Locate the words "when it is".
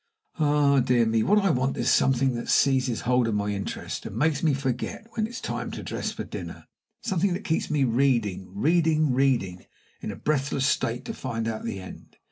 5.11-5.39